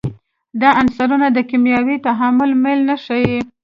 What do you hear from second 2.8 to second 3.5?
نه ښیي.